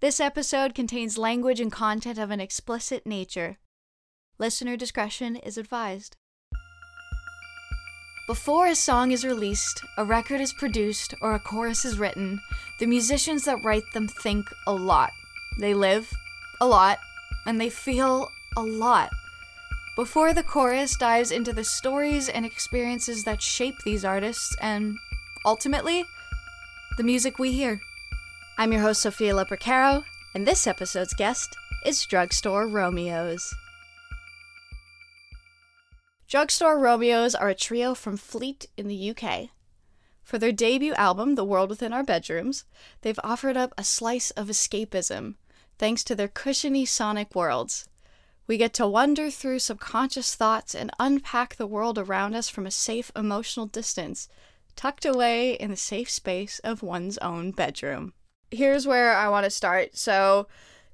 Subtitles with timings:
[0.00, 3.58] This episode contains language and content of an explicit nature.
[4.38, 6.16] Listener discretion is advised.
[8.26, 12.40] Before a song is released, a record is produced, or a chorus is written,
[12.78, 15.10] the musicians that write them think a lot.
[15.58, 16.10] They live
[16.62, 16.98] a lot,
[17.44, 19.10] and they feel a lot.
[19.96, 24.96] Before the chorus dives into the stories and experiences that shape these artists and,
[25.44, 26.04] ultimately,
[26.96, 27.82] the music we hear.
[28.60, 30.04] I'm your host, Sophia Lepercaro,
[30.34, 31.48] and this episode's guest
[31.86, 33.54] is Drug Store Romeos.
[36.28, 39.48] Drug Store Romeos are a trio from Fleet in the UK.
[40.22, 42.66] For their debut album, The World Within Our Bedrooms,
[43.00, 45.36] they've offered up a slice of escapism
[45.78, 47.88] thanks to their cushiony sonic worlds.
[48.46, 52.70] We get to wander through subconscious thoughts and unpack the world around us from a
[52.70, 54.28] safe emotional distance,
[54.76, 58.12] tucked away in the safe space of one's own bedroom.
[58.50, 59.96] Here's where I want to start.
[59.96, 60.46] So,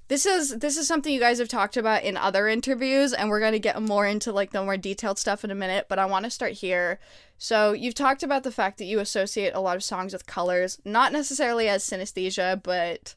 [0.09, 3.41] this is this is something you guys have talked about in other interviews and we're
[3.41, 6.05] going to get more into like the more detailed stuff in a minute, but I
[6.05, 6.99] want to start here.
[7.37, 10.79] So, you've talked about the fact that you associate a lot of songs with colors,
[10.85, 13.15] not necessarily as synesthesia, but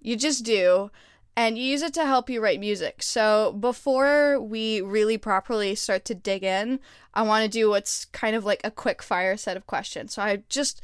[0.00, 0.90] you just do
[1.38, 3.00] and you use it to help you write music.
[3.00, 6.80] So before we really properly start to dig in,
[7.14, 10.14] I want to do what's kind of like a quick fire set of questions.
[10.14, 10.82] So I just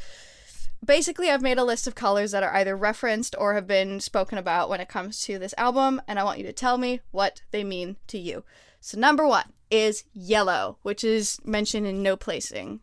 [0.84, 4.38] basically I've made a list of colors that are either referenced or have been spoken
[4.38, 7.42] about when it comes to this album, and I want you to tell me what
[7.50, 8.44] they mean to you.
[8.80, 12.82] So number one is yellow, which is mentioned in no placing.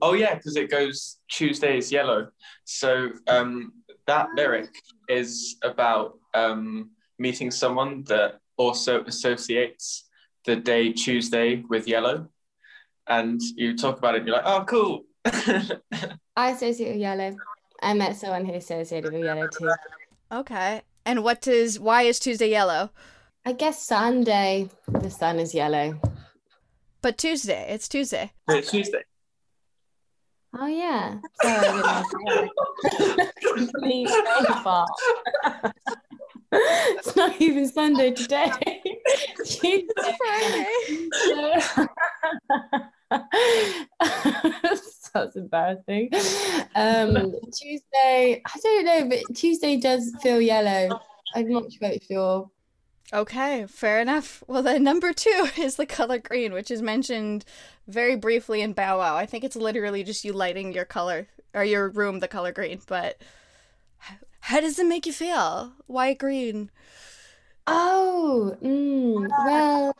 [0.00, 2.28] Oh yeah, because it goes Tuesday is yellow.
[2.64, 3.72] So um,
[4.06, 4.70] that lyric
[5.08, 10.08] is about um, meeting someone that also associates
[10.44, 12.28] the day Tuesday with yellow.
[13.06, 15.04] And you talk about it and you're like, oh, cool.
[16.36, 17.36] I associate with yellow.
[17.82, 19.70] I met someone who associated with yellow too.
[20.30, 20.82] Okay.
[21.04, 22.90] And what is, why is Tuesday yellow?
[23.44, 26.00] I guess Sunday, the sun is yellow.
[27.02, 28.32] But Tuesday, it's Tuesday.
[28.48, 29.02] It's Tuesday.
[30.54, 31.18] Oh yeah.
[31.42, 31.70] Sorry,
[36.52, 38.52] it's not even Sunday today.
[39.44, 39.88] Tuesday.
[45.14, 46.10] That's embarrassing.
[46.74, 50.98] Um, Tuesday, I don't know, but Tuesday does feel yellow.
[51.34, 52.50] I'm not quite sure.
[53.12, 54.42] Okay, fair enough.
[54.46, 57.44] Well, then number two is the color green, which is mentioned
[57.86, 59.16] very briefly in Bow Wow.
[59.16, 62.80] I think it's literally just you lighting your color or your room the color green.
[62.86, 63.20] But
[64.40, 65.72] how does it make you feel?
[65.86, 66.70] Why green?
[67.66, 69.94] Oh, mm, well,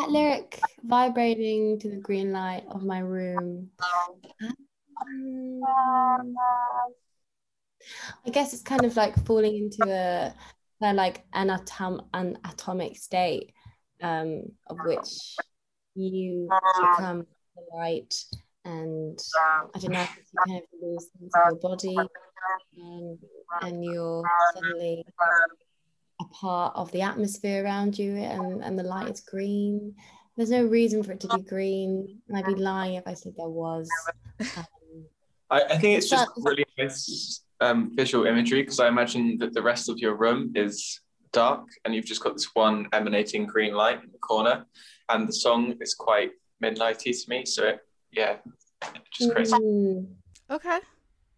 [0.00, 3.70] that lyric vibrating to the green light of my room.
[5.02, 6.34] Um,
[8.26, 10.34] I guess it's kind of like falling into a
[10.80, 13.52] they're like an atom an atomic state
[14.02, 15.36] um, of which
[15.94, 16.48] you
[16.80, 18.14] become the light
[18.64, 19.18] and
[19.74, 21.96] I don't know if you kind of lose your body
[22.76, 23.18] and,
[23.62, 24.22] and you're
[24.54, 25.12] suddenly a
[26.30, 29.94] part of the atmosphere around you and, and the light is green.
[30.36, 32.20] There's no reason for it to be green.
[32.28, 33.90] And I'd be lying if I said there was.
[34.40, 34.64] Um,
[35.50, 39.62] I, I think it's just really nice um, visual imagery because I imagine that the
[39.62, 41.00] rest of your room is
[41.32, 44.64] dark and you've just got this one emanating green light in the corner,
[45.08, 46.30] and the song is quite
[46.62, 47.44] midnighty to me.
[47.44, 47.80] So it,
[48.12, 48.36] yeah,
[49.12, 49.52] just crazy.
[49.52, 50.06] mm,
[50.50, 50.78] Okay,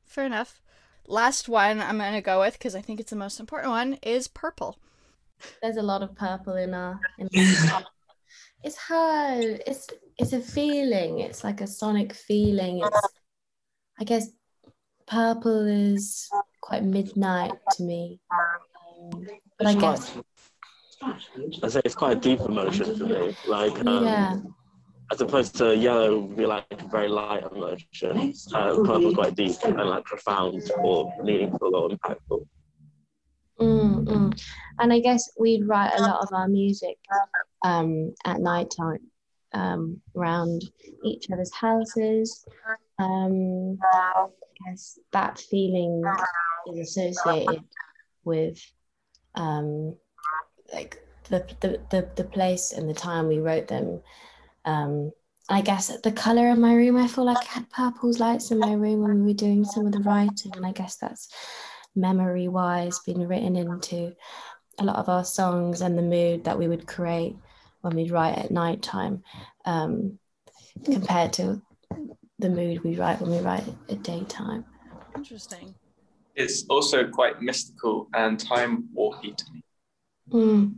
[0.06, 0.61] fair enough.
[1.06, 4.28] Last one I'm gonna go with because I think it's the most important one is
[4.28, 4.78] purple.
[5.60, 7.00] there's a lot of purple in our.
[7.18, 7.28] In
[8.62, 9.62] it's hard.
[9.66, 11.18] It's it's a feeling.
[11.20, 12.80] It's like a sonic feeling.
[12.84, 13.08] It's
[14.00, 14.28] I guess
[15.06, 16.28] purple is
[16.60, 18.20] quite midnight to me.
[18.30, 19.26] Um,
[19.58, 20.12] but I It's guess
[21.00, 23.36] quite, I say it's quite a deep emotion to me.
[23.46, 24.36] Like, um, yeah.
[25.12, 28.32] As opposed to yellow would be like a very light emotion.
[28.54, 32.46] Uh, purple's quite deep and like profound or meaningful or impactful.
[33.60, 34.42] Mm, mm.
[34.78, 36.96] And I guess we'd write a lot of our music
[37.62, 39.00] um, at night time
[39.52, 40.62] um, around
[41.04, 42.46] each other's houses.
[42.98, 44.26] Um, I
[44.64, 46.02] guess that feeling
[46.74, 47.64] is associated
[48.24, 48.58] with
[49.34, 49.94] um,
[50.72, 54.00] like the, the, the, the place and the time we wrote them.
[54.64, 55.12] Um,
[55.48, 58.58] I guess the color of my room, I feel like I had purples lights in
[58.58, 61.28] my room when we were doing some of the writing, and I guess that's
[61.94, 64.14] memory wise been written into
[64.78, 67.36] a lot of our songs and the mood that we would create
[67.82, 69.22] when we'd write at night time
[69.64, 70.18] um,
[70.84, 71.60] compared to
[72.38, 74.64] the mood we write when we write at daytime.
[75.16, 75.74] Interesting.
[76.34, 79.62] it's also quite mystical and time warpy to me.
[80.32, 80.74] Mm.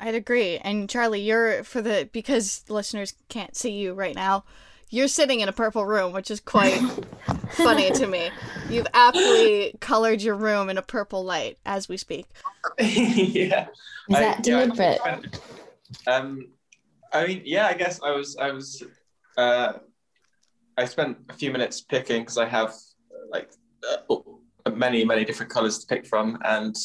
[0.00, 0.56] I'd agree.
[0.58, 4.44] And Charlie, you're for the because listeners can't see you right now.
[4.88, 6.80] You're sitting in a purple room, which is quite
[7.52, 8.30] funny to me.
[8.68, 12.26] You've aptly colored your room in a purple light as we speak.
[12.80, 13.68] yeah.
[14.08, 14.98] Is I- that yeah, I deliberate?
[14.98, 15.40] spent-
[16.06, 16.48] um,
[17.12, 18.82] I mean, yeah, I guess I was, I was,
[19.36, 19.72] uh,
[20.76, 23.50] I spent a few minutes picking because I have uh, like
[23.88, 26.76] uh, many, many different colors to pick from, and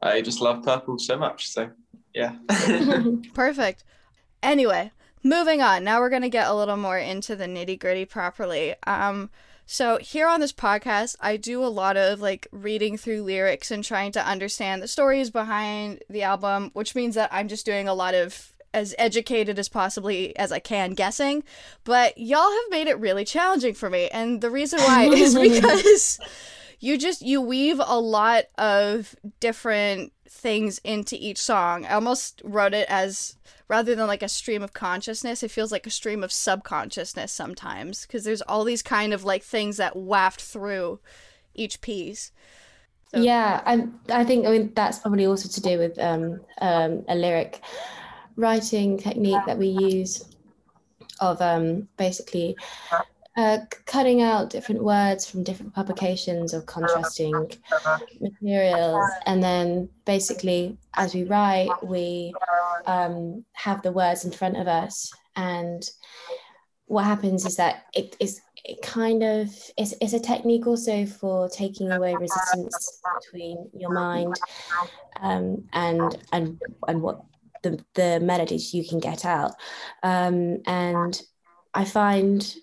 [0.00, 1.48] I just love purple so much.
[1.48, 1.70] So,
[2.14, 2.36] yeah.
[3.34, 3.84] Perfect.
[4.42, 4.90] Anyway,
[5.22, 5.84] moving on.
[5.84, 8.74] Now we're going to get a little more into the nitty gritty properly.
[8.86, 9.30] Um,
[9.66, 13.84] so here on this podcast, I do a lot of like reading through lyrics and
[13.84, 17.94] trying to understand the stories behind the album, which means that I'm just doing a
[17.94, 21.44] lot of as educated as possibly as I can guessing.
[21.84, 26.18] But y'all have made it really challenging for me, and the reason why is because
[26.80, 31.84] you just you weave a lot of different things into each song.
[31.84, 33.36] I almost wrote it as
[33.68, 38.02] rather than like a stream of consciousness, it feels like a stream of subconsciousness sometimes
[38.06, 40.98] because there's all these kind of like things that waft through
[41.54, 42.32] each piece.
[43.14, 47.04] So- Yeah, I I think I mean that's probably also to do with um, um,
[47.08, 47.60] a lyric
[48.36, 50.24] writing technique that we use
[51.20, 52.56] of um, basically
[53.36, 57.50] uh, cutting out different words from different publications or contrasting
[58.20, 62.34] materials, and then basically as we write, we
[62.86, 65.88] um, have the words in front of us, and
[66.86, 71.48] what happens is that it is it kind of it's, it's a technique also for
[71.48, 74.34] taking away resistance between your mind
[75.20, 77.24] um, and and and what
[77.62, 79.54] the, the melodies you can get out.
[80.02, 81.20] Um, and
[81.74, 82.54] i find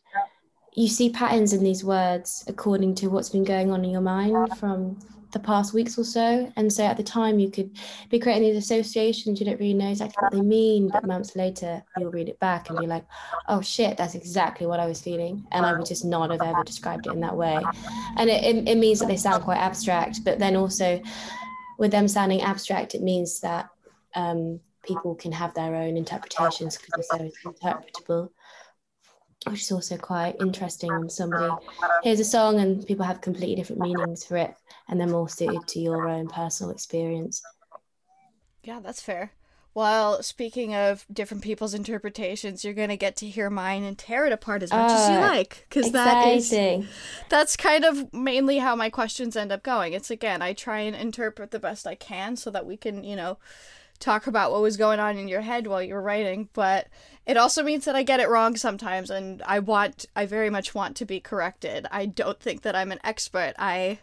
[0.79, 4.57] you see patterns in these words according to what's been going on in your mind
[4.57, 4.97] from
[5.33, 6.49] the past weeks or so.
[6.55, 7.71] And so at the time you could
[8.09, 9.41] be creating these associations.
[9.41, 12.69] You don't really know exactly what they mean but months later you'll read it back
[12.69, 13.05] and be like
[13.49, 15.45] oh shit that's exactly what i was feeling.
[15.51, 17.61] And i would just not have ever described it in that way.
[18.15, 21.01] And it, it, it means that they sound quite abstract but then also
[21.77, 23.69] with them sounding abstract it means that
[24.15, 28.29] um, people can have their own interpretations because they're so interpretable
[29.47, 31.53] which is also quite interesting when somebody
[32.03, 34.53] hears a song and people have completely different meanings for it
[34.87, 37.41] and they're more suited to your own personal experience
[38.63, 39.31] Yeah, that's fair.
[39.73, 44.33] Well, speaking of different people's interpretations, you're gonna get to hear mine and tear it
[44.33, 46.87] apart as much as you Ah, like, because that is exciting
[47.29, 49.93] that's kind of mainly how my questions end up going.
[49.93, 53.15] It's again, I try and interpret the best I can so that we can, you
[53.15, 53.37] know,
[53.99, 56.87] talk about what was going on in your head while you were writing, but
[57.25, 60.73] it also means that I get it wrong sometimes and I want I very much
[60.75, 61.85] want to be corrected.
[61.91, 63.53] I don't think that I'm an expert.
[63.57, 63.99] I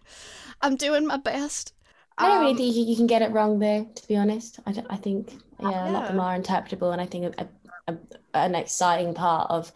[0.63, 1.73] I'm doing my best.
[2.19, 4.59] I don't really Um, think you, can get it wrong though, to be honest.
[4.67, 6.93] I, I think, yeah, a lot of them are interpretable.
[6.93, 7.49] And I think a,
[7.89, 7.99] a, a,
[8.35, 9.73] an exciting part of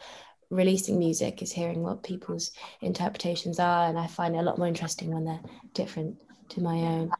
[0.50, 3.88] releasing music is hearing what people's interpretations are.
[3.88, 5.40] And I find it a lot more interesting when they're
[5.74, 6.20] different
[6.50, 7.16] to my own.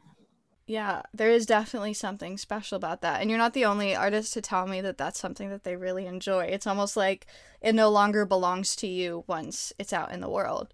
[0.71, 3.19] Yeah, there is definitely something special about that.
[3.19, 6.05] And you're not the only artist to tell me that that's something that they really
[6.05, 6.45] enjoy.
[6.45, 7.27] It's almost like
[7.59, 10.73] it no longer belongs to you once it's out in the world.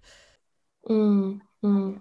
[0.88, 2.00] Mm, mm.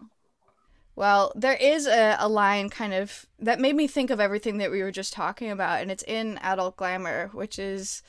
[0.95, 4.71] Well, there is a, a line kind of that made me think of everything that
[4.71, 8.03] we were just talking about, and it's in Adult Glamour, which is,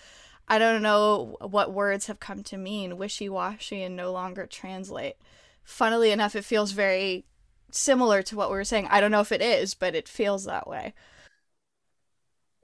[0.50, 5.16] I don't know what words have come to mean, wishy washy and no longer translate.
[5.64, 7.24] Funnily enough, it feels very
[7.72, 8.88] similar to what we were saying.
[8.90, 10.94] I don't know if it is, but it feels that way.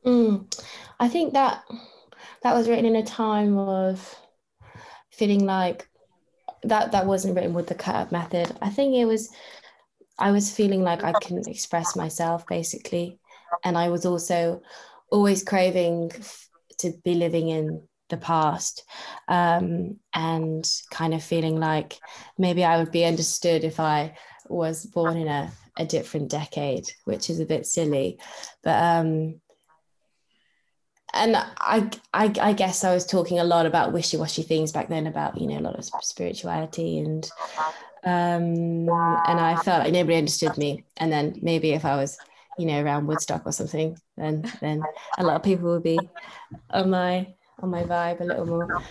[0.06, 0.54] Mm.
[1.00, 1.64] I think that
[2.42, 4.16] that was written in a time of
[5.12, 5.88] feeling like
[6.64, 8.56] that that wasn't written with the cut up method.
[8.62, 9.30] I think it was
[10.20, 13.20] I was feeling like I couldn't express myself basically,
[13.64, 14.62] and I was also
[15.12, 16.12] always craving
[16.80, 18.84] to be living in the past
[19.28, 22.00] um, and kind of feeling like
[22.38, 24.16] maybe I would be understood if I
[24.50, 28.20] was born in a, a different decade, which is a bit silly,
[28.64, 29.42] but um,
[31.14, 35.08] and I, I I guess I was talking a lot about wishy-washy things back then
[35.08, 37.32] about you know a lot of spirituality and
[38.04, 38.90] um
[39.28, 40.84] and I felt like nobody understood me.
[40.98, 42.18] And then maybe if I was
[42.58, 44.84] you know around Woodstock or something then then
[45.18, 46.10] a lot of people would be
[46.72, 48.84] on my on my vibe a little more.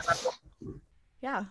[1.21, 1.45] Yeah.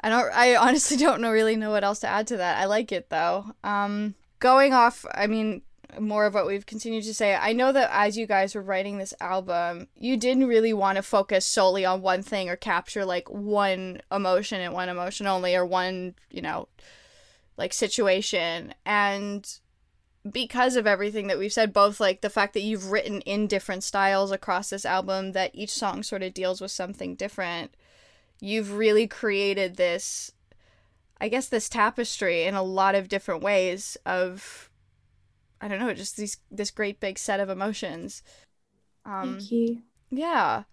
[0.00, 2.58] I don't I honestly don't know really know what else to add to that.
[2.58, 3.52] I like it though.
[3.64, 5.62] Um going off, I mean
[5.98, 7.34] more of what we've continued to say.
[7.34, 11.02] I know that as you guys were writing this album, you didn't really want to
[11.02, 15.64] focus solely on one thing or capture like one emotion and one emotion only or
[15.64, 16.68] one, you know,
[17.56, 19.58] like situation and
[20.30, 23.82] because of everything that we've said both like the fact that you've written in different
[23.82, 27.74] styles across this album that each song sort of deals with something different
[28.40, 30.32] you've really created this
[31.20, 34.70] i guess this tapestry in a lot of different ways of
[35.60, 38.22] i don't know just these this great big set of emotions
[39.04, 39.82] um Thank you.
[40.10, 40.64] yeah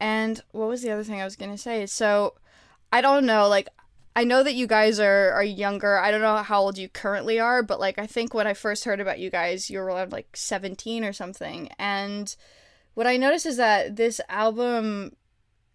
[0.00, 2.34] and what was the other thing i was going to say so
[2.92, 3.68] i don't know like
[4.14, 5.98] I know that you guys are are younger.
[5.98, 8.84] I don't know how old you currently are, but like I think when I first
[8.84, 11.70] heard about you guys, you were around like 17 or something.
[11.78, 12.34] And
[12.94, 15.16] what I noticed is that this album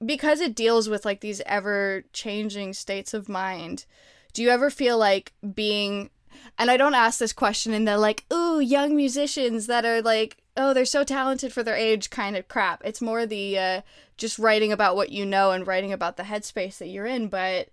[0.05, 3.85] because it deals with like these ever changing states of mind.
[4.33, 6.09] Do you ever feel like being
[6.57, 10.37] and I don't ask this question in they're like, "Ooh, young musicians that are like,
[10.55, 12.81] oh, they're so talented for their age" kind of crap.
[12.85, 13.81] It's more the uh
[14.17, 17.69] just writing about what you know and writing about the headspace that you're in, but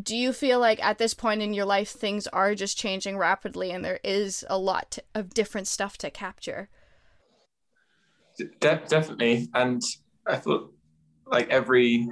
[0.00, 3.70] do you feel like at this point in your life things are just changing rapidly
[3.70, 6.68] and there is a lot of different stuff to capture
[8.36, 9.82] De- definitely and
[10.26, 10.72] i thought
[11.30, 12.08] like every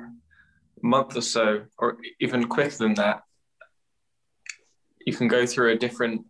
[0.83, 3.23] month or so or even quicker than that
[5.07, 6.27] you can go through a different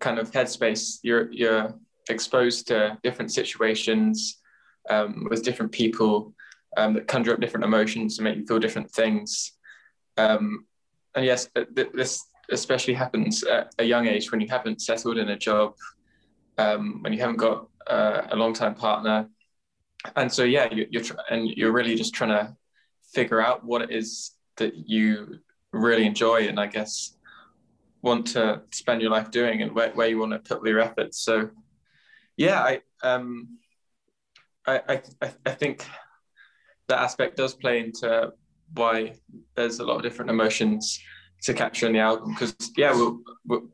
[0.00, 0.98] kind of headspace.
[1.02, 1.74] You're you're
[2.10, 4.38] exposed to different situations
[4.90, 6.34] um, with different people
[6.76, 9.52] um, that conjure up different emotions and make you feel different things.
[10.18, 10.66] Um,
[11.14, 15.36] and yes, this especially happens at a young age when you haven't settled in a
[15.36, 15.74] job,
[16.58, 19.28] um, when you haven't got uh, a long-time partner,
[20.16, 22.56] and so yeah, you, you're tr- and you're really just trying to
[23.12, 25.38] figure out what it is that you
[25.72, 27.16] really enjoy, and I guess
[28.02, 31.18] want to spend your life doing, and where, where you want to put your efforts.
[31.18, 31.50] So,
[32.36, 33.58] yeah, I um,
[34.66, 35.02] I, I
[35.44, 35.84] I think
[36.88, 38.32] that aspect does play into
[38.74, 39.14] why
[39.54, 41.00] there's a lot of different emotions
[41.42, 43.68] to capture in the album because yeah we'll, we'll,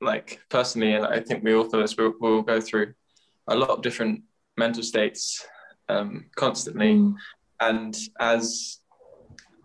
[0.00, 2.94] like personally and i think we all feel this we'll, we'll go through
[3.48, 4.22] a lot of different
[4.56, 5.44] mental states
[5.88, 7.14] um, constantly mm.
[7.60, 8.80] and as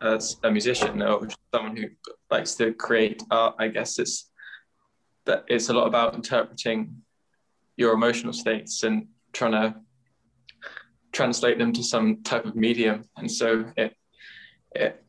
[0.02, 1.88] as a musician or someone who
[2.30, 4.30] likes to create art i guess it's
[5.26, 7.02] that it's a lot about interpreting
[7.78, 9.76] your emotional states and trying to
[11.12, 13.96] translate them to some type of medium and so it
[14.76, 15.00] it,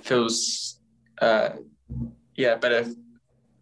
[0.00, 0.80] feels
[1.20, 1.50] uh,
[2.34, 2.86] yeah better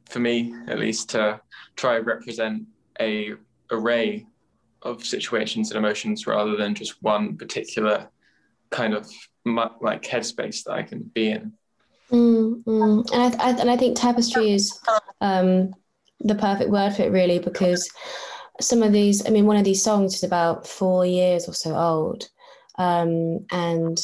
[0.08, 1.40] for me at least to
[1.76, 2.62] try represent
[3.00, 3.32] a
[3.70, 4.26] array
[4.82, 8.08] of situations and emotions rather than just one particular
[8.70, 9.08] kind of
[9.80, 11.52] like headspace that I can be in.
[12.10, 13.10] Mm, mm.
[13.12, 14.78] And I, I, and I think tapestry is
[15.20, 15.74] um,
[16.20, 17.90] the perfect word for it, really, because
[18.60, 19.26] some of these.
[19.26, 22.28] I mean, one of these songs is about four years or so old,
[22.78, 23.98] um, and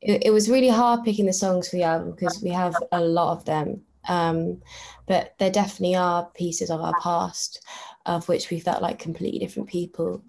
[0.00, 3.00] it, it was really hard picking the songs for the album because we have a
[3.00, 3.82] lot of them.
[4.10, 4.60] Um,
[5.06, 7.64] but there definitely are pieces of our past
[8.06, 10.20] of which we felt like completely different people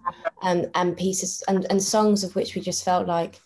[0.42, 3.40] and and pieces and, and songs of which we just felt like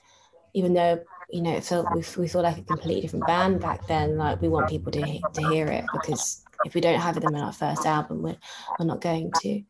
[0.52, 1.00] even though
[1.30, 4.42] you know it felt we, we felt like a completely different band back then like
[4.42, 7.52] we want people to, to hear it because if we don't have them in our
[7.52, 8.36] first album we're,
[8.78, 9.62] we're not going to.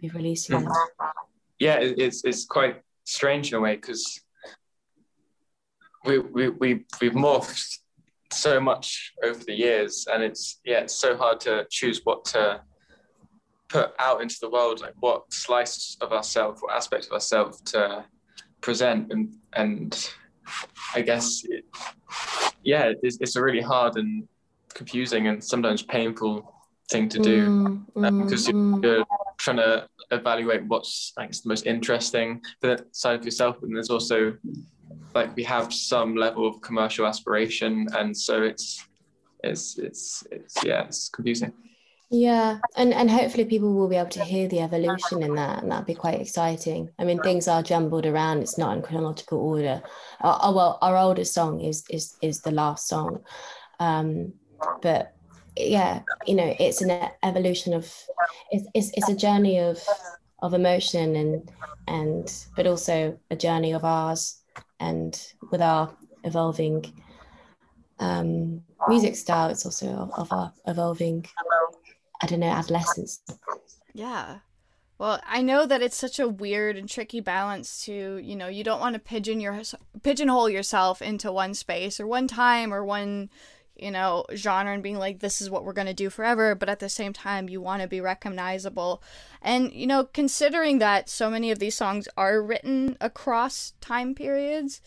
[0.00, 0.72] Be releasing them
[1.58, 4.20] yeah it's, it's quite strange in a way because
[6.04, 7.80] we, we, we, we've morphed
[8.32, 12.60] so much over the years and it's yeah it's so hard to choose what to
[13.68, 18.04] put out into the world like what slice of ourselves what aspect of ourselves to
[18.60, 20.10] present and and
[20.94, 21.64] i guess it,
[22.62, 24.26] yeah it's, it's a really hard and
[24.74, 26.54] confusing and sometimes painful
[26.90, 29.06] thing to do mm, um, because mm, you're, you're
[29.38, 33.90] trying to evaluate what's like the most interesting for that side of yourself and there's
[33.90, 34.36] also
[35.14, 38.86] like we have some level of commercial aspiration and so it's
[39.42, 41.52] it's it's it's yeah it's confusing.
[42.10, 45.70] Yeah and and hopefully people will be able to hear the evolution in that and
[45.70, 46.90] that'll be quite exciting.
[46.98, 49.82] I mean things are jumbled around it's not in chronological order.
[50.20, 53.22] Oh, well our oldest song is is is the last song.
[53.78, 54.34] Um
[54.82, 55.14] but
[55.56, 56.90] yeah you know it's an
[57.22, 57.92] evolution of
[58.50, 59.82] it's, it's, it's a journey of
[60.42, 61.50] of emotion and
[61.86, 64.39] and but also a journey of ours
[64.80, 65.94] and with our
[66.24, 66.92] evolving
[67.98, 71.26] um, music style, it's also of, of our evolving,
[72.22, 73.20] I don't know, adolescence.
[73.92, 74.38] Yeah.
[74.98, 78.64] Well, I know that it's such a weird and tricky balance to, you know, you
[78.64, 79.62] don't want to pigeon your
[80.02, 83.30] pigeonhole yourself into one space or one time or one,
[83.82, 86.68] you know, genre and being like this is what we're going to do forever, but
[86.68, 89.02] at the same time you want to be recognizable.
[89.42, 94.80] And, you know, considering that so many of these songs are written across time periods,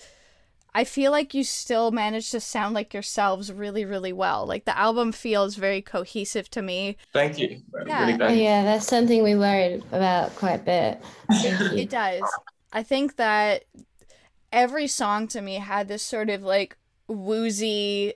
[0.76, 4.46] I feel like you still manage to sound like yourselves really, really well.
[4.46, 6.98] Like the album feels very cohesive to me.
[7.14, 7.62] Thank you.
[7.86, 8.06] Yeah.
[8.06, 8.38] Really glad.
[8.38, 11.02] yeah, that's something we worried about quite a bit.
[11.30, 12.24] It does.
[12.72, 13.66] I think that
[14.52, 18.14] every song to me had this sort of like woozy.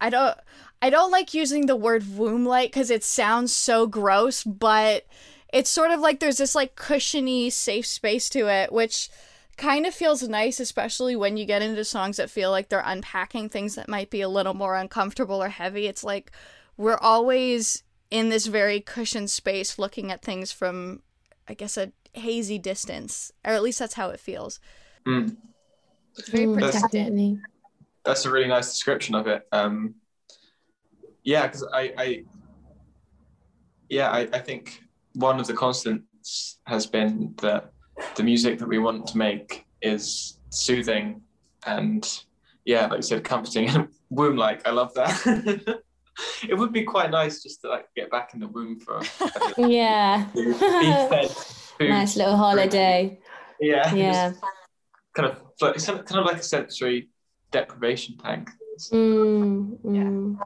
[0.00, 0.36] I don't.
[0.82, 5.06] I don't like using the word womb like because it sounds so gross, but
[5.52, 9.08] it's sort of like there's this like cushiony, safe space to it, which
[9.56, 13.48] kind of feels nice, especially when you get into songs that feel like they're unpacking
[13.48, 15.86] things that might be a little more uncomfortable or heavy.
[15.86, 16.30] It's like
[16.76, 21.02] we're always in this very cushioned space looking at things from,
[21.48, 24.60] I guess, a hazy distance, or at least that's how it feels.
[25.06, 25.36] Mm.
[26.18, 26.90] It's very Mm, protected.
[26.90, 27.40] definitely.
[28.06, 29.42] That's a really nice description of it.
[29.50, 29.96] Um,
[31.24, 32.22] yeah, because I, I,
[33.88, 34.80] yeah, I, I think
[35.14, 37.72] one of the constants has been that
[38.14, 41.20] the music that we want to make is soothing
[41.66, 42.08] and,
[42.64, 44.66] yeah, like you said, comforting and womb-like.
[44.68, 45.82] I love that.
[46.48, 49.00] it would be quite nice just to like get back in the womb for
[49.58, 50.28] Yeah.
[50.28, 51.90] fed food.
[51.90, 53.18] nice little holiday.
[53.60, 54.32] Yeah, Yeah.
[55.14, 57.08] kind of, kind of like a sensory
[57.50, 58.50] deprivation tank.
[58.92, 60.38] Mm, mm.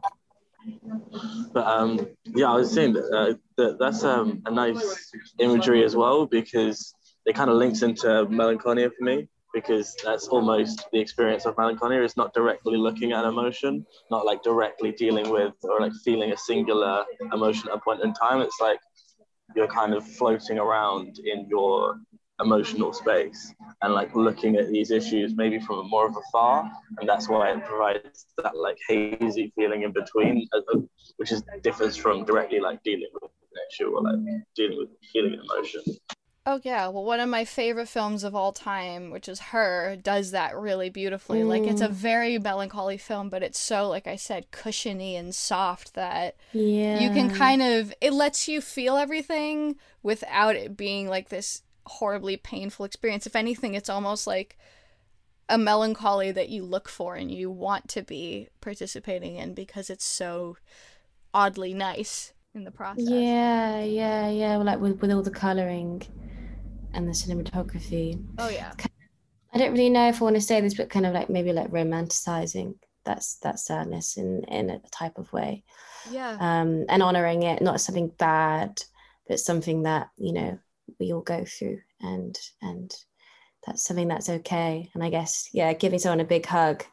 [1.53, 5.97] But um, yeah, I was saying that, uh, that that's um, a nice imagery as
[5.97, 6.95] well because
[7.27, 12.03] it kind of links into melancholia for me because that's almost the experience of melancholia.
[12.03, 16.33] It's not directly looking at an emotion, not like directly dealing with or like feeling
[16.33, 18.41] a singular emotion at a point in time.
[18.41, 18.79] It's like
[19.57, 21.97] you're kind of floating around in your
[22.43, 27.29] emotional space and like looking at these issues maybe from more of afar and that's
[27.29, 30.79] why it provides that like hazy feeling in between uh, uh,
[31.17, 34.21] which is differs from directly like dealing with an issue or like
[34.57, 35.83] dealing with feeling an emotion
[36.47, 40.31] Oh yeah, well one of my favorite films of all time, which is Her, does
[40.33, 41.45] that really beautifully.
[41.45, 41.95] Like it's a Mm.
[41.95, 46.93] very melancholy film, but it's so like I said cushiony and soft that Yeah.
[46.93, 51.63] you can kind of it lets you feel everything without it being like this
[51.99, 53.27] horribly painful experience.
[53.27, 54.57] If anything, it's almost like
[55.49, 60.05] a melancholy that you look for and you want to be participating in because it's
[60.05, 60.57] so
[61.35, 63.05] oddly nice in the process.
[63.09, 64.57] Yeah, yeah, yeah.
[64.57, 66.03] well, Like with, with all the colouring
[66.95, 68.23] and the cinematography.
[68.39, 68.73] Oh yeah.
[69.53, 71.53] I don't really know if I want to say this, but kind of like maybe
[71.53, 72.75] like romanticizing
[73.05, 75.65] that's that sadness in in a type of way,
[76.11, 76.37] Yeah.
[76.39, 78.83] um, and honoring it, not something bad,
[79.27, 80.59] but something that you know
[80.99, 82.93] we all go through, and and
[83.67, 84.91] that's something that's okay.
[84.95, 86.85] And I guess yeah, giving someone a big hug.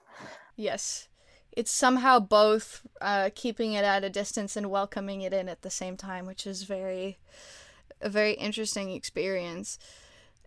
[0.56, 1.08] Yes.
[1.52, 5.72] It's somehow both uh, keeping it at a distance and welcoming it in at the
[5.72, 7.18] same time, which is very,
[8.00, 9.80] a very interesting experience.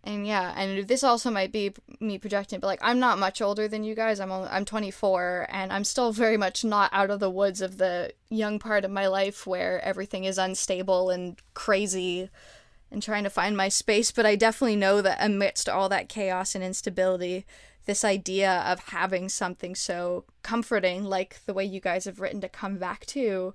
[0.02, 3.68] And yeah, and this also might be me projecting, but like I'm not much older
[3.68, 4.18] than you guys.
[4.18, 7.76] I'm only, I'm 24, and I'm still very much not out of the woods of
[7.76, 12.30] the young part of my life where everything is unstable and crazy,
[12.90, 14.10] and trying to find my space.
[14.10, 17.46] But I definitely know that amidst all that chaos and instability,
[17.86, 22.48] this idea of having something so comforting, like the way you guys have written to
[22.48, 23.54] come back to.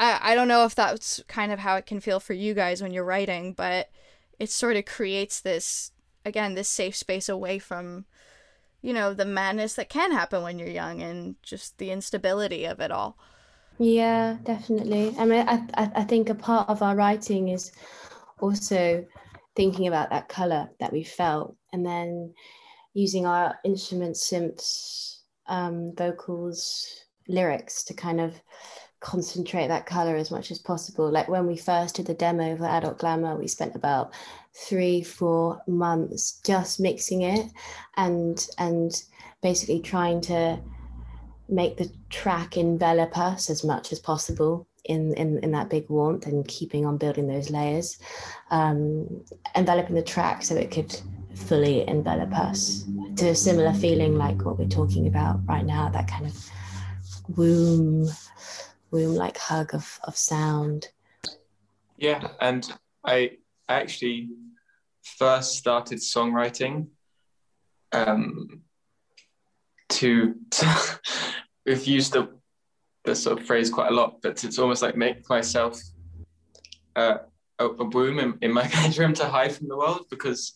[0.00, 2.82] I, I don't know if that's kind of how it can feel for you guys
[2.82, 3.90] when you're writing, but
[4.38, 5.92] it sort of creates this,
[6.24, 8.06] again, this safe space away from,
[8.80, 12.80] you know, the madness that can happen when you're young and just the instability of
[12.80, 13.16] it all.
[13.78, 15.14] Yeah, definitely.
[15.18, 17.72] I mean, I, I, I think a part of our writing is
[18.42, 19.06] also
[19.54, 22.34] thinking about that color that we felt and then
[22.94, 28.34] using our instruments, synths, um, vocals, lyrics to kind of
[29.00, 31.10] concentrate that color as much as possible.
[31.10, 34.12] Like when we first did the demo for Adult Glamour, we spent about
[34.54, 37.46] three, four months just mixing it
[37.96, 39.02] and and
[39.42, 40.58] basically trying to
[41.48, 46.26] make the track envelop us as much as possible in, in, in that big warmth
[46.26, 47.98] and keeping on building those layers,
[48.50, 51.00] um, enveloping the track so it could
[51.34, 52.84] fully envelop us
[53.16, 56.50] to a similar feeling like what we're talking about right now, that kind of
[57.36, 58.08] womb,
[58.90, 60.88] womb like hug of, of sound.
[61.96, 62.70] Yeah, and
[63.04, 64.30] I actually
[65.02, 66.88] first started songwriting
[67.92, 68.62] um,
[69.90, 71.00] to, to
[71.64, 72.28] used the
[73.04, 75.80] the sort of phrase quite a lot, but it's almost like make myself
[76.96, 77.18] uh,
[77.58, 80.52] a, a womb in, in my bedroom to hide from the world because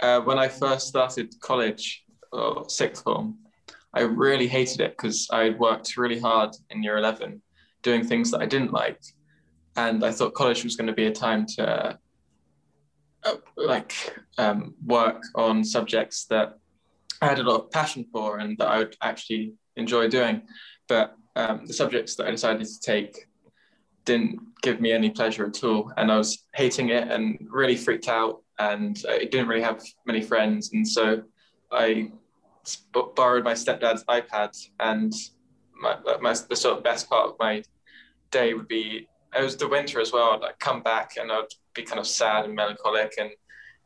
[0.00, 3.38] uh, when I first started college or sixth form,
[3.94, 7.40] I really hated it because I worked really hard in year 11
[7.82, 9.00] doing things that I didn't like.
[9.76, 11.98] And I thought college was going to be a time to
[13.24, 13.92] uh, like
[14.38, 16.58] um, work on subjects that
[17.22, 20.42] I had a lot of passion for and that I would actually enjoy doing.
[20.88, 23.26] But um, the subjects that I decided to take
[24.04, 25.92] didn't give me any pleasure at all.
[25.96, 28.42] And I was hating it and really freaked out.
[28.58, 30.72] And I didn't really have many friends.
[30.72, 31.22] And so
[31.72, 32.12] I
[33.16, 34.56] borrowed my stepdad's iPad.
[34.80, 35.12] And
[35.74, 37.62] my, my, the sort of best part of my
[38.30, 40.30] day would be it was the winter as well.
[40.30, 43.30] I'd like come back and I'd be kind of sad and melancholic and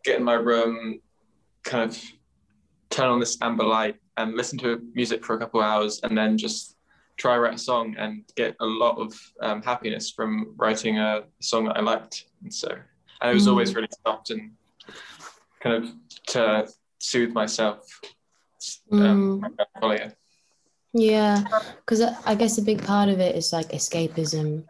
[0.04, 1.00] get in my room,
[1.64, 1.98] kind of
[2.90, 6.16] turn on this amber light and listen to music for a couple of hours and
[6.16, 6.76] then just
[7.18, 11.66] try write a song and get a lot of um, happiness from writing a song
[11.66, 12.24] that I liked.
[12.42, 12.68] And so,
[13.20, 13.50] and it was mm.
[13.50, 14.52] always really soft and
[15.60, 15.90] kind of
[16.28, 18.00] to soothe myself.
[18.90, 19.42] Um,
[19.82, 20.12] mm.
[20.94, 21.44] Yeah,
[21.76, 24.64] because I guess a big part of it is like escapism.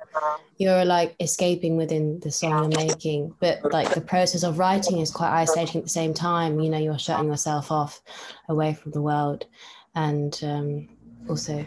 [0.56, 5.12] You're like escaping within the song you're making, but like the process of writing is
[5.12, 6.58] quite isolating at the same time.
[6.58, 8.00] You know, you're shutting yourself off
[8.48, 9.46] away from the world
[9.94, 10.88] and um,
[11.28, 11.64] also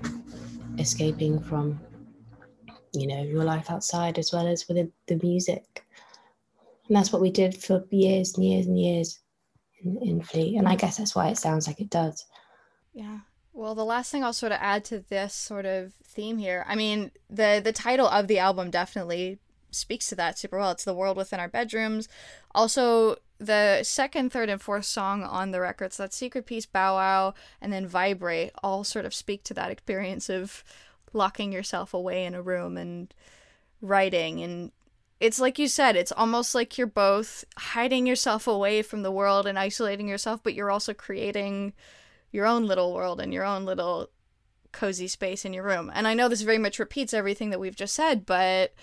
[0.78, 1.80] escaping from,
[2.94, 5.86] you know, your life outside as well as within the music.
[6.88, 9.20] And that's what we did for years and years and years
[9.84, 10.58] in, in Fleet.
[10.58, 12.26] And I guess that's why it sounds like it does.
[12.94, 13.20] Yeah.
[13.54, 16.76] Well, the last thing I'll sort of add to this sort of theme here, I
[16.76, 19.40] mean, the the title of the album definitely
[19.72, 20.72] speaks to that super well.
[20.72, 22.08] It's the world within our bedrooms.
[22.54, 26.96] Also, the second, third, and fourth song on the record, so that Secret Piece, Bow
[26.96, 30.64] Wow, and then Vibrate, all sort of speak to that experience of
[31.12, 33.14] locking yourself away in a room and
[33.82, 34.42] writing.
[34.44, 34.72] And
[35.20, 39.48] it's like you said, it's almost like you're both hiding yourself away from the world
[39.48, 41.74] and isolating yourself, but you're also creating
[42.32, 44.10] your own little world and your own little
[44.72, 45.92] cozy space in your room.
[45.94, 48.74] And I know this very much repeats everything that we've just said, but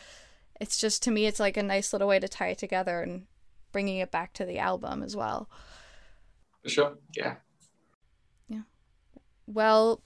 [0.60, 3.26] it's just to me it's like a nice little way to tie it together and
[3.78, 5.48] bringing it back to the album as well.
[6.64, 6.98] For sure.
[7.16, 7.36] Yeah.
[8.48, 8.62] Yeah.
[9.46, 10.02] Well,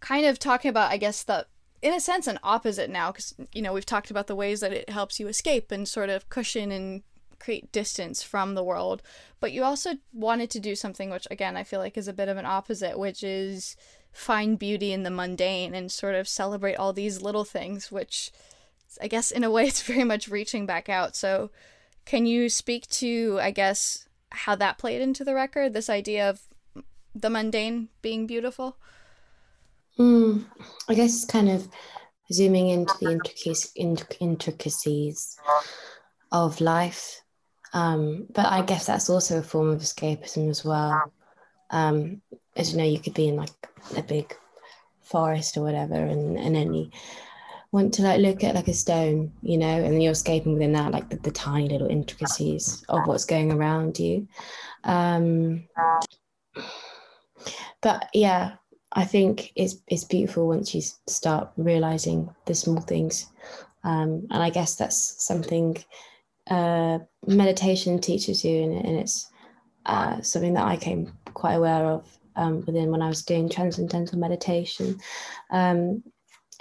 [0.00, 1.46] kind of talking about I guess the
[1.80, 4.74] in a sense an opposite now cuz you know, we've talked about the ways that
[4.74, 7.02] it helps you escape and sort of cushion and
[7.38, 9.00] create distance from the world.
[9.40, 12.28] But you also wanted to do something which, again, I feel like is a bit
[12.28, 13.74] of an opposite, which is
[14.12, 18.30] find beauty in the mundane and sort of celebrate all these little things, which
[19.00, 21.16] I guess in a way it's very much reaching back out.
[21.16, 21.50] So,
[22.04, 25.72] can you speak to, I guess, how that played into the record?
[25.72, 26.40] This idea of
[27.14, 28.76] the mundane being beautiful?
[29.98, 30.44] Mm,
[30.88, 31.68] I guess kind of
[32.32, 33.10] zooming into the
[34.20, 35.36] intricacies
[36.30, 37.22] of life
[37.72, 41.12] um, but I guess that's also a form of escapism as well.
[41.70, 42.20] Um,
[42.54, 43.50] as you know, you could be in like
[43.96, 44.36] a big
[45.00, 46.90] forest or whatever, and, and you
[47.72, 50.92] want to like look at like a stone, you know, and you're escaping within that,
[50.92, 54.28] like the, the tiny little intricacies of what's going around you.
[54.84, 55.64] Um,
[57.80, 58.52] but yeah,
[58.92, 63.26] I think it's it's beautiful once you start realizing the small things,
[63.84, 65.82] um, and I guess that's something
[66.50, 69.30] uh, meditation teaches you, and, and it's
[69.86, 72.06] uh, something that I came quite aware of
[72.36, 75.00] um, within when I was doing transcendental meditation.
[75.50, 76.02] Um,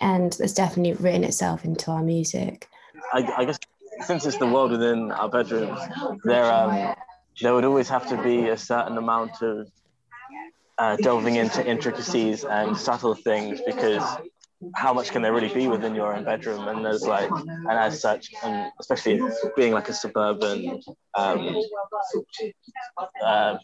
[0.02, 2.68] and it's definitely written itself into our music.
[3.14, 3.60] I, I guess
[4.02, 5.80] since it's the world within our bedrooms,
[6.24, 6.96] there um,
[7.42, 9.72] there would always have to be a certain amount of
[10.78, 14.04] uh, delving into intricacies and subtle things because
[14.76, 18.00] how much can there really be within your own bedroom and there's like and as
[18.00, 19.20] such and especially
[19.56, 20.80] being like a suburban
[21.18, 21.58] um
[23.26, 23.58] uh,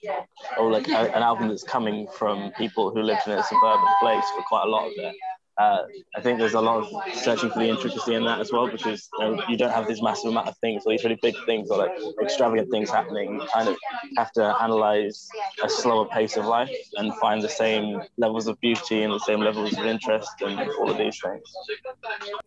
[0.58, 4.26] or like a, an album that's coming from people who lived in a suburban place
[4.36, 5.16] for quite a lot of it
[5.58, 5.84] uh,
[6.16, 9.10] I think there's a lot of searching for the intricacy in that as well because
[9.18, 11.72] you, know, you, don't have this massive amount of things or these really big things
[11.72, 11.92] or like
[12.22, 13.42] extravagant things happening.
[13.42, 13.78] You kind of
[14.18, 15.28] have to analyze
[15.64, 19.40] a slower pace of life and find the same levels of beauty and the same
[19.40, 21.44] levels of interest and all of these things.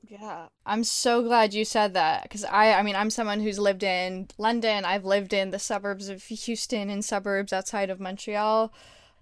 [0.08, 3.82] Yeah, I'm so glad you said that because I, I mean, I'm someone who's lived
[3.82, 4.84] in London.
[4.84, 8.72] I've lived in the suburbs of Houston and suburbs outside of Montreal.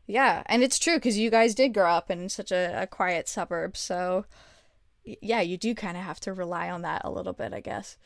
[0.09, 3.29] Yeah, and it's true because you guys did grow up in such a, a quiet
[3.29, 4.25] suburb, so
[5.05, 7.99] yeah, you do kind of have to rely on that a little bit, I guess.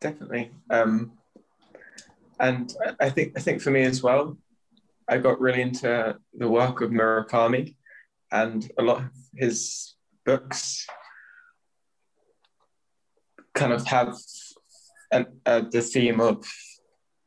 [0.00, 1.12] Definitely, um,
[2.40, 4.38] and I think I think for me as well,
[5.06, 7.76] I got really into the work of Murakami,
[8.32, 10.86] and a lot of his books
[13.54, 14.16] kind of have
[15.12, 16.42] an, uh, the theme of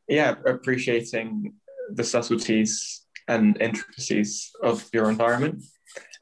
[0.08, 1.54] yeah appreciating
[1.92, 5.62] the subtleties and intricacies of your environment,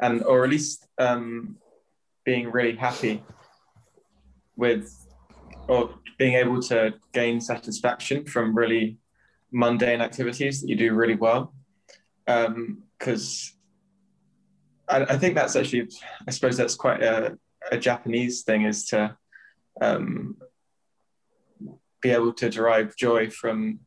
[0.01, 1.57] and or at least um,
[2.25, 3.25] being really happy
[4.57, 4.85] with
[5.69, 8.99] or being able to gain satisfaction from really
[9.51, 11.55] mundane activities that you do really well.
[12.27, 13.55] because
[14.89, 15.89] um, I, I, think that's actually,
[16.27, 17.39] I suppose that's quite a,
[17.73, 19.17] a Japanese thing is to
[19.81, 20.37] um,
[22.03, 23.81] be able to derive joy from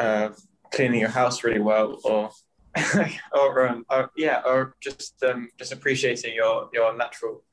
[0.00, 0.30] uh,
[0.74, 2.30] cleaning your house really well or
[3.32, 7.44] or, um, or, yeah or just um, just appreciating your your natural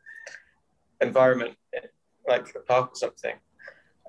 [0.99, 1.55] environment
[2.27, 3.35] like the park or something.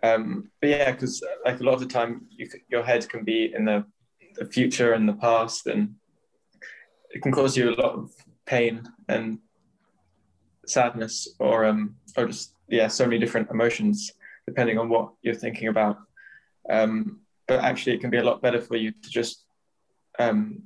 [0.03, 3.53] Um, but yeah because like a lot of the time you, your head can be
[3.55, 3.85] in the,
[4.37, 5.95] the future and the past and
[7.11, 8.11] it can cause you a lot of
[8.47, 9.39] pain and
[10.67, 14.13] sadness or um or just yeah so many different emotions
[14.47, 15.99] depending on what you're thinking about.
[16.71, 19.45] Um but actually it can be a lot better for you to just
[20.19, 20.63] um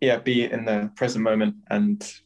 [0.00, 2.20] yeah be in the present moment and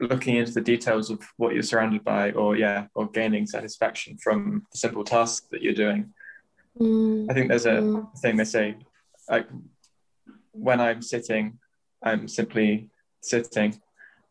[0.00, 4.66] looking into the details of what you're surrounded by or yeah or gaining satisfaction from
[4.72, 6.12] the simple tasks that you're doing
[6.78, 7.30] mm.
[7.30, 8.18] i think there's a mm.
[8.18, 8.74] thing they say
[9.30, 9.46] like
[10.52, 11.58] when i'm sitting
[12.02, 12.88] i'm simply
[13.22, 13.80] sitting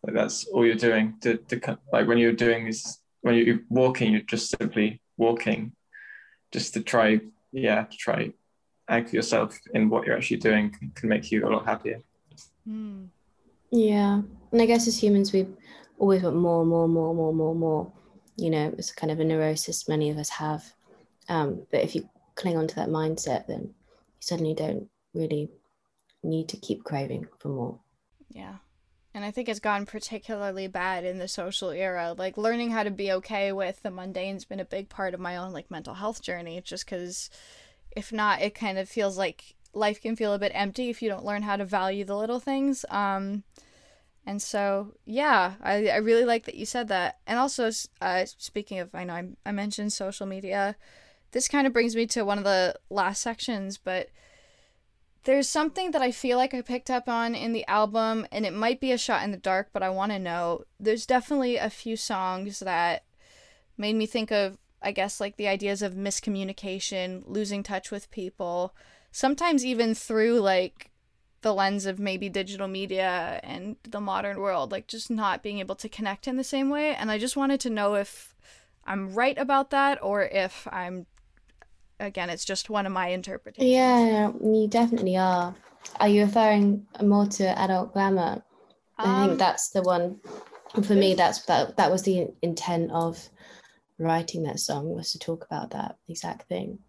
[0.04, 4.12] like that's all you're doing to, to like when you're doing this when you're walking
[4.12, 5.72] you're just simply walking
[6.52, 7.20] just to try
[7.52, 8.32] yeah to try
[8.90, 12.02] anchor yourself in what you're actually doing can make you a lot happier.
[12.68, 13.08] Mm.
[13.72, 14.22] yeah.
[14.52, 15.48] And i guess as humans we
[15.98, 17.92] always want more more more more more more.
[18.38, 20.64] You know it's kind of a neurosis many of us have.
[21.30, 23.74] Um, but if you cling on to that mindset then you
[24.20, 25.50] suddenly don't really
[26.24, 27.80] need to keep craving for more.
[28.30, 28.56] Yeah
[29.14, 32.16] and I think it's gotten particularly bad in the social era.
[32.18, 35.36] Like learning how to be okay with the mundane's been a big part of my
[35.36, 36.62] own like mental health journey.
[36.62, 37.30] Just because,
[37.96, 41.10] if not, it kind of feels like life can feel a bit empty if you
[41.10, 42.86] don't learn how to value the little things.
[42.90, 43.44] Um,
[44.26, 47.20] and so yeah, I I really like that you said that.
[47.28, 47.70] And also,
[48.00, 50.78] uh, speaking of, I know I, I mentioned social media.
[51.32, 54.10] This kind of brings me to one of the last sections, but
[55.24, 58.54] there's something that I feel like I picked up on in the album, and it
[58.54, 60.64] might be a shot in the dark, but I want to know.
[60.80, 63.04] There's definitely a few songs that
[63.78, 68.74] made me think of, I guess, like the ideas of miscommunication, losing touch with people,
[69.12, 70.90] sometimes even through like
[71.42, 75.76] the lens of maybe digital media and the modern world, like just not being able
[75.76, 76.96] to connect in the same way.
[76.96, 78.36] And I just wanted to know if
[78.86, 81.06] I'm right about that or if I'm
[82.02, 83.72] again, it's just one of my interpretations.
[83.72, 85.56] Yeah, you definitely are.
[86.00, 88.44] Are you referring more to adult glamour?
[88.98, 90.20] Um, I think um, that's the one.
[90.84, 91.78] For me, that's that.
[91.78, 93.30] That was the intent of
[93.98, 96.80] writing that song was to talk about that exact thing.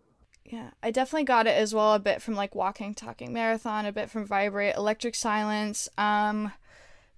[0.45, 1.95] Yeah, I definitely got it as well.
[1.95, 5.89] A bit from like walking, talking marathon, a bit from vibrate, electric silence.
[5.97, 6.53] Um,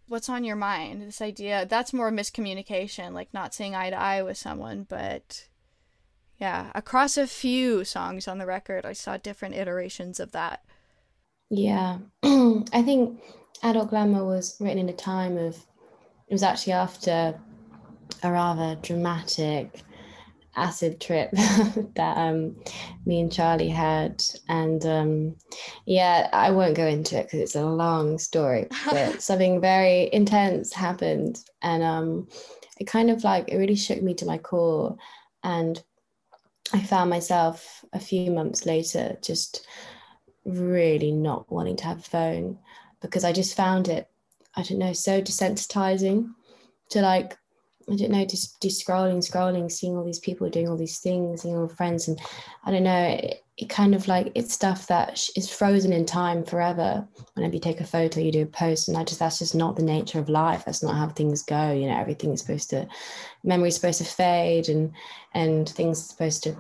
[0.07, 1.03] what's on your mind?
[1.03, 5.49] This idea that's more miscommunication, like not seeing eye to eye with someone, but
[6.39, 10.65] yeah, across a few songs on the record, I saw different iterations of that.
[11.51, 13.21] Yeah, I think
[13.63, 15.57] Adult Glamour was written in a time of,
[16.29, 17.39] it was actually after
[18.23, 19.83] a rather dramatic
[20.57, 21.31] acid trip
[21.97, 22.57] that um,
[23.07, 24.23] me and Charlie had.
[24.49, 25.37] And um,
[25.87, 30.73] yeah, I won't go into it because it's a long story, but something very intense
[30.73, 31.39] happened.
[31.63, 32.29] And um,
[32.79, 34.97] it kind of like, it really shook me to my core.
[35.43, 35.83] And
[36.73, 39.67] I found myself a few months later just
[40.45, 42.59] really not wanting to have a phone
[43.01, 44.09] because I just found it,
[44.55, 46.31] I don't know, so desensitizing
[46.91, 47.37] to like,
[47.91, 51.43] I don't know, just, just scrolling, scrolling, seeing all these people doing all these things,
[51.43, 52.09] seeing all friends.
[52.09, 52.19] And
[52.65, 57.07] I don't know, it kind of like, it's stuff that is frozen in time forever.
[57.35, 58.89] Whenever you take a photo, you do a post.
[58.89, 60.65] And I just, that's just not the nature of life.
[60.65, 61.73] That's not how things go.
[61.73, 62.89] You know, everything is supposed to
[63.45, 64.93] memory's supposed to fade and
[65.35, 66.57] and things are supposed to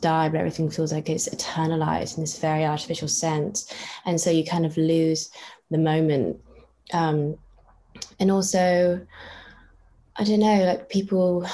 [0.00, 3.72] die but everything feels like it's eternalized in this very artificial sense
[4.04, 5.30] and so you kind of lose
[5.70, 6.36] the moment
[6.92, 7.36] um,
[8.18, 9.00] and also
[10.16, 11.46] i don't know like people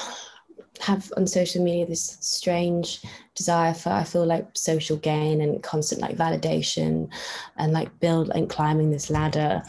[0.81, 3.01] have on social media this strange
[3.35, 7.09] desire for i feel like social gain and constant like validation
[7.57, 9.61] and like build and climbing this ladder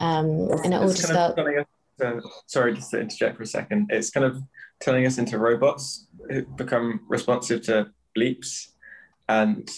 [0.00, 4.10] um, and it all just felt uh, sorry just to interject for a second it's
[4.10, 4.42] kind of
[4.80, 8.68] turning us into robots who become responsive to bleeps
[9.28, 9.68] and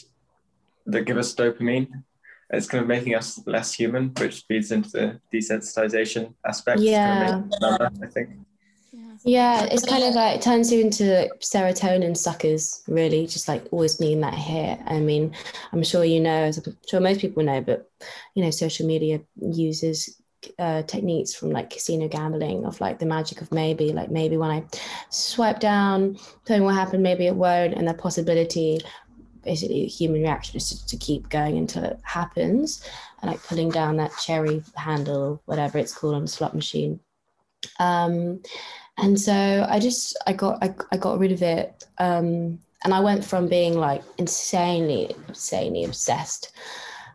[0.87, 2.03] that give us dopamine.
[2.51, 6.81] It's kind of making us less human, which feeds into the desensitization aspect.
[6.81, 7.43] Yeah.
[7.61, 8.31] Number, I think.
[9.25, 14.01] Yeah, it's kind of like it turns you into serotonin suckers, really, just like always
[14.01, 14.81] needing that hit.
[14.87, 15.33] I mean,
[15.73, 17.89] I'm sure you know, as I'm sure most people know, but
[18.35, 20.21] you know, social media uses
[20.59, 24.51] uh, techniques from like casino gambling of like the magic of maybe like maybe when
[24.51, 24.65] I
[25.11, 28.81] swipe down, me what happened, maybe it won't, and the possibility
[29.45, 32.85] basically human reaction is to, to keep going until it happens
[33.21, 37.01] and like pulling down that cherry handle whatever it's called on a slot machine
[37.79, 38.41] um,
[38.99, 43.01] and so i just i got i, I got rid of it um, and i
[43.01, 46.53] went from being like insanely insanely obsessed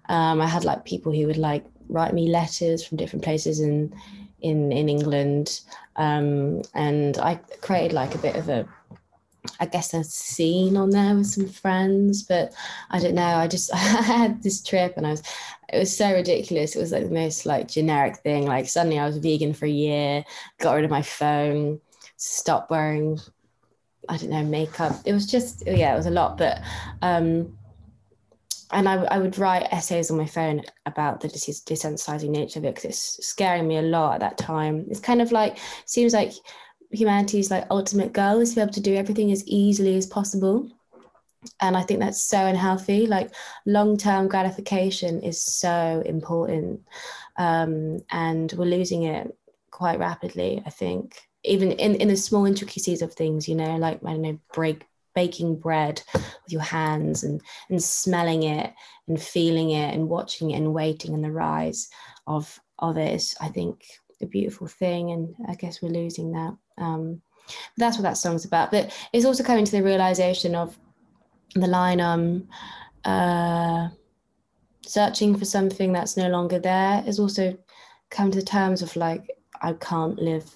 [0.09, 3.93] um, i had like people who would like write me letters from different places in
[4.41, 5.61] in in england
[5.95, 8.67] um, and i created like a bit of a
[9.59, 12.53] I guess a scene on there with some friends, but
[12.89, 13.23] I don't know.
[13.23, 15.23] I just I had this trip and I was
[15.71, 16.75] it was so ridiculous.
[16.75, 18.45] It was like the most like generic thing.
[18.45, 20.23] Like suddenly I was vegan for a year,
[20.59, 21.81] got rid of my phone,
[22.17, 23.19] stopped wearing
[24.09, 24.95] I don't know makeup.
[25.05, 26.37] It was just yeah, it was a lot.
[26.37, 26.61] But
[27.01, 27.57] um
[28.71, 32.75] and I, I would write essays on my phone about the desensitizing nature of it
[32.75, 34.85] because it's scaring me a lot at that time.
[34.89, 36.33] It's kind of like seems like
[36.91, 40.69] humanity's like ultimate goal is to be able to do everything as easily as possible.
[41.61, 43.05] And i think that's so unhealthy.
[43.07, 43.33] Like
[43.65, 46.81] long-term gratification is so important.
[47.37, 49.37] Um, and we're losing it
[49.71, 51.21] quite rapidly i think.
[51.43, 54.85] Even in, in the small intricacies of things you know like i don't know break
[55.13, 58.73] baking bread with your hands and and smelling it
[59.07, 61.89] and feeling it and watching it and waiting and the rise
[62.27, 63.85] of of it is i think
[64.21, 67.21] a beautiful thing and i guess we're losing that um,
[67.77, 68.71] that's what that song's about.
[68.71, 70.77] But it's also coming to the realization of
[71.53, 72.47] the line, um,
[73.05, 73.89] uh,
[74.85, 77.57] searching for something that's no longer there is also
[78.09, 79.29] come to the terms of like,
[79.61, 80.49] I can't live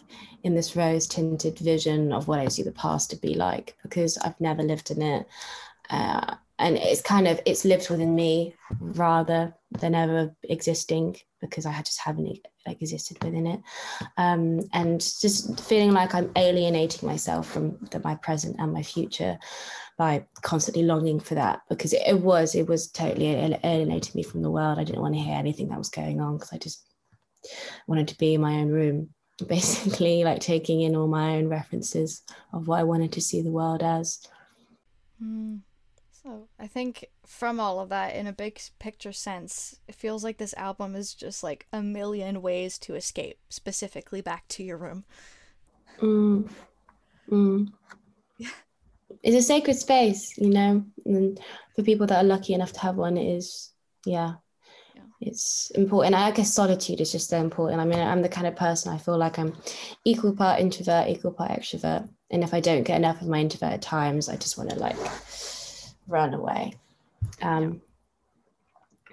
[0.43, 4.17] in this rose tinted vision of what I see the past to be like because
[4.17, 5.27] I've never lived in it.
[5.89, 11.81] Uh, and it's kind of it's lived within me rather than ever existing because I
[11.81, 13.61] just haven't like existed within it,
[14.17, 19.37] um, and just feeling like I'm alienating myself from the, my present and my future
[19.97, 23.27] by constantly longing for that because it, it was it was totally
[23.63, 24.79] alienating me from the world.
[24.79, 26.85] I didn't want to hear anything that was going on because I just
[27.87, 29.09] wanted to be in my own room,
[29.47, 33.51] basically like taking in all my own references of what I wanted to see the
[33.51, 34.19] world as.
[35.23, 35.61] Mm.
[36.23, 40.37] So I think from all of that, in a big picture sense, it feels like
[40.37, 45.03] this album is just like a million ways to escape, specifically back to your room.
[45.99, 46.49] Mm.
[47.29, 47.67] Mm.
[48.37, 48.49] Yeah.
[49.23, 51.39] It's a sacred space, you know, and
[51.75, 53.71] for people that are lucky enough to have one, it is,
[54.05, 54.35] yeah,
[54.95, 55.01] yeah.
[55.19, 56.15] it's important.
[56.15, 57.81] I guess solitude is just so important.
[57.81, 59.53] I mean, I'm the kind of person I feel like I'm
[60.05, 62.09] equal part introvert, equal part extrovert.
[62.31, 64.97] And if I don't get enough of my introverted times, I just want to like
[66.07, 66.73] run away.
[67.41, 67.81] Um,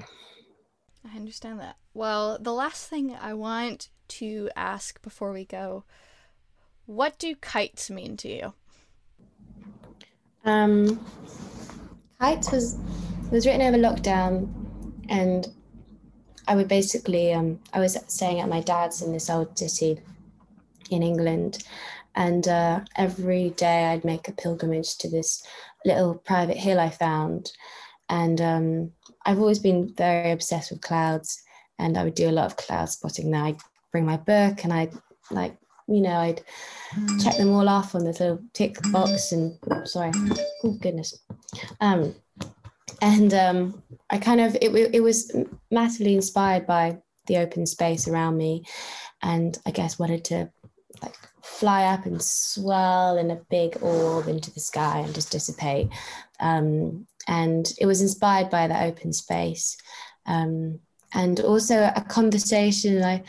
[0.00, 1.76] I understand that.
[1.94, 5.84] Well, the last thing I want to ask before we go
[6.88, 8.54] what do kites mean to you?
[10.46, 11.04] Um,
[12.18, 12.78] kites was
[13.30, 14.48] was written over lockdown,
[15.10, 15.46] and
[16.46, 20.00] I would basically um, I was staying at my dad's in this old city
[20.90, 21.62] in England,
[22.14, 25.42] and uh, every day I'd make a pilgrimage to this
[25.84, 27.52] little private hill I found.
[28.08, 28.92] And um,
[29.26, 31.42] I've always been very obsessed with clouds,
[31.78, 33.44] and I would do a lot of cloud spotting there.
[33.44, 33.60] I'd
[33.92, 34.92] bring my book and I'd
[35.30, 36.42] like, you know, I'd
[37.22, 40.12] check them all off on this little tick box and sorry,
[40.64, 41.18] oh goodness.
[41.80, 42.14] Um,
[43.00, 45.34] and um, I kind of, it, it was
[45.70, 48.64] massively inspired by the open space around me
[49.22, 50.50] and I guess wanted to
[51.02, 55.88] like fly up and swirl in a big orb into the sky and just dissipate.
[56.40, 59.76] Um, and it was inspired by that open space.
[60.26, 60.80] Um,
[61.14, 63.22] and also a conversation I,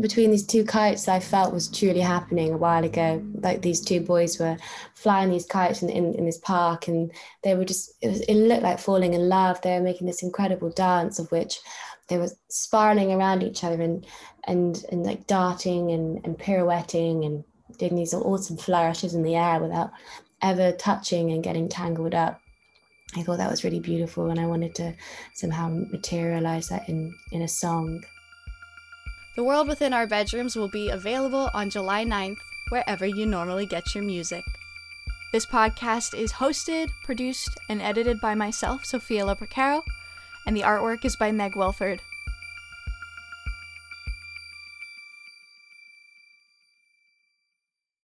[0.00, 3.22] between these two kites I felt was truly happening a while ago.
[3.34, 4.56] Like these two boys were
[4.94, 7.12] flying these kites in, in, in this park and
[7.42, 9.60] they were just, it, was, it looked like falling in love.
[9.60, 11.60] They were making this incredible dance of which
[12.08, 14.06] they were spiraling around each other and
[14.44, 17.44] and and like darting and, and pirouetting and
[17.78, 19.92] doing these awesome flourishes in the air without
[20.42, 22.40] ever touching and getting tangled up.
[23.16, 24.94] I thought that was really beautiful and I wanted to
[25.34, 28.04] somehow materialize that in, in a song.
[29.36, 32.38] The World Within Our Bedrooms will be available on July 9th,
[32.70, 34.44] wherever you normally get your music.
[35.32, 39.82] This podcast is hosted, produced, and edited by myself, Sophia Lopercaro,
[40.48, 42.00] and the artwork is by Meg Wilford.